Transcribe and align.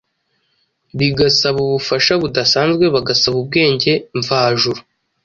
bigasaba 0.97 1.57
ubufasha 1.67 2.11
budasanzwe, 2.21 2.85
bagasaba 2.95 3.35
ubwenge 3.41 3.91
mvajuru, 4.19 4.79